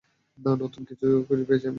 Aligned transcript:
নতুন 0.55 0.81
কিছু 0.85 1.07
খুঁজে 1.27 1.43
পেয়েছি 1.43 1.65
আমি। 1.65 1.69